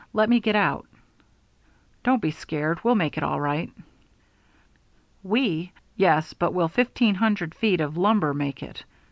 [0.13, 0.87] "Let me get out."
[2.01, 2.83] "Don't be scared.
[2.83, 3.69] We'll make it all right."
[5.21, 5.73] "We!
[5.95, 8.83] Yes, but will fifteen hundred feet of lumber make it?